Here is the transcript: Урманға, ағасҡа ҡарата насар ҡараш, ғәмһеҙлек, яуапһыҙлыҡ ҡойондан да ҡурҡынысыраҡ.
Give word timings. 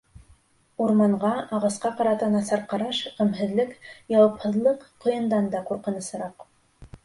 Урманға, 0.85 1.29
ағасҡа 1.57 1.91
ҡарата 1.99 2.31
насар 2.37 2.65
ҡараш, 2.73 3.03
ғәмһеҙлек, 3.21 3.77
яуапһыҙлыҡ 4.17 4.91
ҡойондан 5.07 5.55
да 5.57 5.65
ҡурҡынысыраҡ. 5.73 6.53